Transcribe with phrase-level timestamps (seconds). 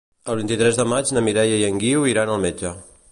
[0.33, 2.73] El vint-i-tres de maig na Mireia i en Guiu iran al metge.